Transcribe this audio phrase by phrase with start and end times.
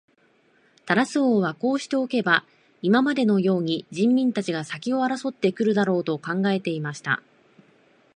[0.87, 2.43] タラス王はこうしておけば、
[2.81, 7.21] 今までのように人民たちが先を争って来るだろう、と考えていました。